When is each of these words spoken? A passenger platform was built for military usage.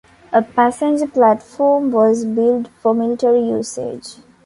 A 0.33 0.41
passenger 0.41 1.05
platform 1.07 1.91
was 1.91 2.25
built 2.25 2.69
for 2.81 2.95
military 2.95 3.47
usage. 3.47 4.15